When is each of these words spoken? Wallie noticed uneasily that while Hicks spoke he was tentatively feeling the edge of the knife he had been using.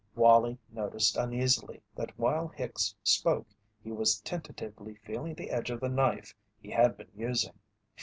Wallie 0.15 0.57
noticed 0.71 1.15
uneasily 1.15 1.83
that 1.95 2.17
while 2.17 2.47
Hicks 2.47 2.95
spoke 3.03 3.45
he 3.83 3.91
was 3.91 4.19
tentatively 4.21 4.95
feeling 4.95 5.35
the 5.35 5.51
edge 5.51 5.69
of 5.69 5.79
the 5.79 5.89
knife 5.89 6.33
he 6.59 6.71
had 6.71 6.97
been 6.97 7.11
using. 7.15 7.53